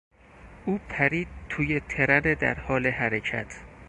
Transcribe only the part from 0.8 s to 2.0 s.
پرید توی